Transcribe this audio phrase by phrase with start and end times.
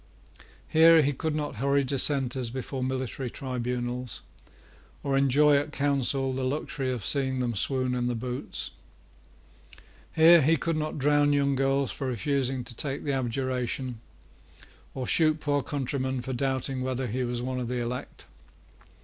[0.67, 4.23] Here he could not hurry Dissenters before military tribunals,
[5.03, 8.71] or enjoy at Council the luxury of seeing them swoon in the boots.
[10.15, 14.01] Here he could not drown young girls for refusing to take the abjuration,
[14.95, 18.25] or shoot poor countrymen for doubting whether he was one of the elect.